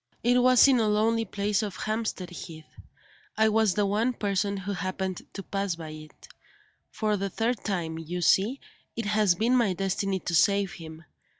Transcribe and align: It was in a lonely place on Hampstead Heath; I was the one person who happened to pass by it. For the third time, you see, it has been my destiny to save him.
It 0.23 0.39
was 0.41 0.67
in 0.67 0.79
a 0.79 0.87
lonely 0.87 1.25
place 1.25 1.61
on 1.61 1.69
Hampstead 1.69 2.31
Heath; 2.31 2.65
I 3.37 3.49
was 3.49 3.75
the 3.75 3.85
one 3.85 4.13
person 4.13 4.57
who 4.57 4.71
happened 4.73 5.27
to 5.33 5.43
pass 5.43 5.75
by 5.75 5.89
it. 5.89 6.27
For 6.89 7.15
the 7.17 7.29
third 7.29 7.63
time, 7.63 7.99
you 7.99 8.21
see, 8.21 8.59
it 8.95 9.05
has 9.05 9.35
been 9.35 9.55
my 9.55 9.73
destiny 9.73 10.19
to 10.21 10.33
save 10.33 10.71
him. 10.71 11.03